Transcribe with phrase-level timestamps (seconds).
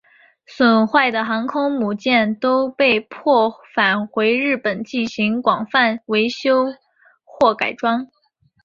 [0.47, 6.73] 损坏的航空母舰都被迫返回日本进行广泛维修
[7.23, 8.07] 和改装。